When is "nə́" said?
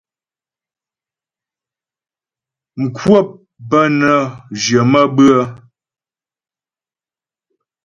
3.99-4.19